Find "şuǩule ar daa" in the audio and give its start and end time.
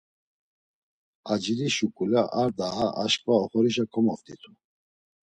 1.75-2.87